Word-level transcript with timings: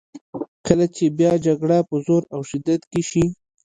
کله 0.65 0.85
چې 0.95 1.03
بیا 1.17 1.33
جګړه 1.45 1.77
په 1.89 1.95
زور 2.05 2.23
او 2.33 2.39
شدت 2.49 2.81
کې 2.91 3.01
شي. 3.09 3.25